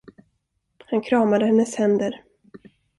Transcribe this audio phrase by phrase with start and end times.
[0.85, 2.23] Han kramade hennes händer.